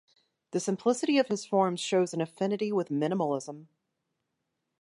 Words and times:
The 0.49 0.59
simplicity 0.59 1.19
of 1.19 1.27
his 1.27 1.45
forms 1.45 1.79
shows 1.79 2.11
an 2.11 2.21
affinity 2.21 2.71
with 2.71 2.89
minimalism. 2.89 3.67